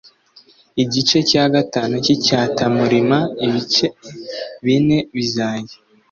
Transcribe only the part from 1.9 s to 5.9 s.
cy icyatamurima ibice bine bizajya